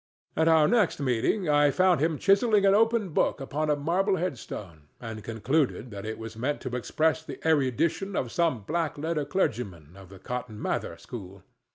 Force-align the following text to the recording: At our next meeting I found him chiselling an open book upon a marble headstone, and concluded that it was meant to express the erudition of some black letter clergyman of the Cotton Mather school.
At 0.35 0.47
our 0.47 0.67
next 0.67 0.99
meeting 0.99 1.47
I 1.47 1.69
found 1.69 1.99
him 1.99 2.17
chiselling 2.17 2.65
an 2.65 2.73
open 2.73 3.09
book 3.09 3.39
upon 3.39 3.69
a 3.69 3.75
marble 3.75 4.15
headstone, 4.15 4.87
and 4.99 5.23
concluded 5.23 5.91
that 5.91 6.07
it 6.07 6.17
was 6.17 6.35
meant 6.35 6.59
to 6.61 6.75
express 6.75 7.21
the 7.23 7.39
erudition 7.47 8.15
of 8.15 8.31
some 8.31 8.63
black 8.63 8.97
letter 8.97 9.25
clergyman 9.25 9.95
of 9.95 10.09
the 10.09 10.17
Cotton 10.17 10.59
Mather 10.59 10.97
school. 10.97 11.43